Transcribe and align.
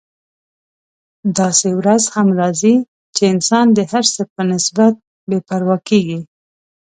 داسې 1.37 1.69
ورځ 1.79 2.03
هم 2.15 2.27
راځي 2.39 2.75
چې 3.15 3.23
انسان 3.33 3.65
د 3.77 3.79
هر 3.91 4.03
څه 4.13 4.21
په 4.33 4.41
نسبت 4.51 4.93
بې 5.29 5.39
پروا 5.47 5.77
کیږي. 5.89 6.19